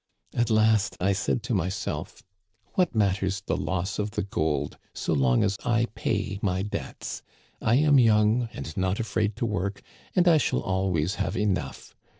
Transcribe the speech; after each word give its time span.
At 0.33 0.49
last 0.49 0.97
I 0.99 1.13
said 1.13 1.43
to 1.43 1.53
myself, 1.53 2.23
* 2.45 2.73
what 2.73 2.95
matters 2.95 3.41
the 3.41 3.55
loss 3.55 3.99
of 3.99 4.09
the 4.17 4.23
gold, 4.23 4.79
so 4.95 5.13
long 5.13 5.43
as 5.43 5.59
I 5.63 5.85
pay 5.93 6.39
my 6.41 6.63
debts? 6.63 7.21
I 7.61 7.75
am 7.75 7.99
young, 7.99 8.49
and 8.51 8.75
not 8.75 8.99
afraid 8.99 9.35
to 9.35 9.45
work, 9.45 9.83
and 10.15 10.27
I 10.27 10.37
shall 10.39 10.61
always 10.61 11.17
have 11.21 11.37
enough. 11.37 11.93